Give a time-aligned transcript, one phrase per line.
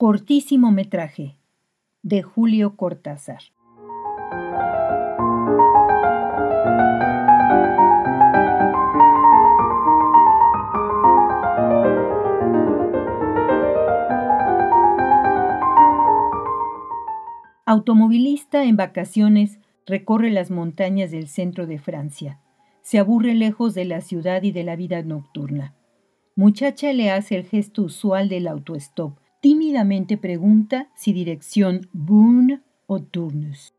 [0.00, 1.34] Cortísimo metraje
[2.04, 3.40] de Julio Cortázar.
[17.66, 22.38] Automovilista en vacaciones recorre las montañas del centro de Francia.
[22.82, 25.74] Se aburre lejos de la ciudad y de la vida nocturna.
[26.36, 29.18] Muchacha le hace el gesto usual del autostop.
[29.40, 33.72] Tímidamente pregunta si dirección Boone o Tournus.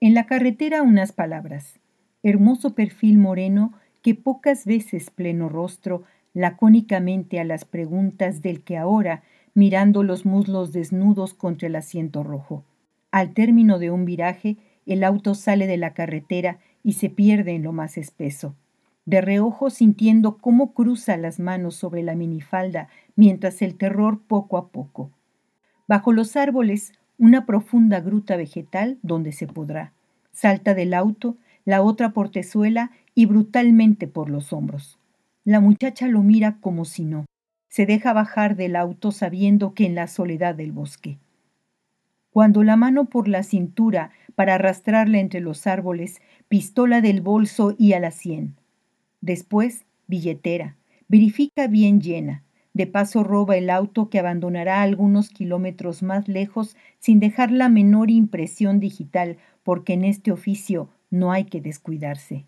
[0.00, 1.78] En la carretera unas palabras.
[2.22, 9.22] Hermoso perfil moreno que pocas veces pleno rostro lacónicamente a las preguntas del que ahora,
[9.52, 12.64] mirando los muslos desnudos contra el asiento rojo.
[13.10, 17.62] Al término de un viraje, el auto sale de la carretera y se pierde en
[17.62, 18.56] lo más espeso.
[19.06, 24.68] De reojo sintiendo cómo cruza las manos sobre la minifalda mientras el terror poco a
[24.68, 25.10] poco.
[25.86, 29.92] Bajo los árboles, una profunda gruta vegetal donde se podrá.
[30.32, 34.98] Salta del auto, la otra portezuela y brutalmente por los hombros.
[35.44, 37.26] La muchacha lo mira como si no.
[37.68, 41.18] Se deja bajar del auto sabiendo que en la soledad del bosque
[42.34, 47.92] cuando la mano por la cintura para arrastrarla entre los árboles, pistola del bolso y
[47.92, 48.56] a la sien.
[49.24, 50.76] Después, billetera,
[51.08, 52.42] verifica bien llena.
[52.74, 58.10] De paso roba el auto que abandonará algunos kilómetros más lejos sin dejar la menor
[58.10, 62.44] impresión digital, porque en este oficio no hay que descuidarse.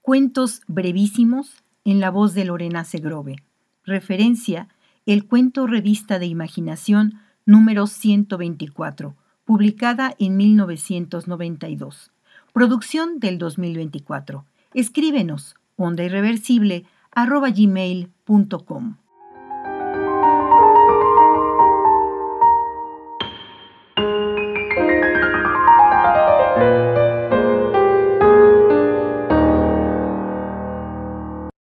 [0.00, 3.34] Cuentos brevísimos en la voz de Lorena Segrove.
[3.82, 4.68] Referencia,
[5.12, 12.12] el cuento Revista de Imaginación número 124, publicada en 1992.
[12.52, 14.44] Producción del 2024.
[14.72, 18.98] Escríbenos onda irreversible arroba gmail.com.